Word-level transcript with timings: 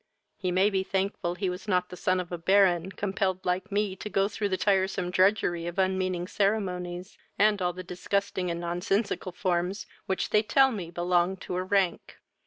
He 0.35 0.49
may 0.51 0.71
be 0.71 0.81
thankful 0.83 1.35
he 1.35 1.47
was 1.47 1.67
not 1.67 1.89
the 1.89 1.95
son 1.95 2.19
of 2.19 2.31
a 2.31 2.37
Baron, 2.39 2.91
compelled 2.91 3.45
like 3.45 3.71
me 3.71 3.95
to 3.97 4.09
go 4.09 4.27
through 4.27 4.49
the 4.49 4.57
tiresome 4.57 5.11
drudgery 5.11 5.67
of 5.67 5.77
unmeaning 5.77 6.25
ceremonies, 6.27 7.19
and 7.37 7.61
all 7.61 7.71
the 7.71 7.83
disgusting 7.83 8.49
and 8.49 8.59
nonsensical 8.59 9.31
forms 9.31 9.85
which 10.07 10.31
they 10.31 10.41
tell 10.41 10.71
me 10.71 10.89
belong 10.89 11.37
to 11.37 11.55
a 11.55 11.63
rank. 11.63 12.17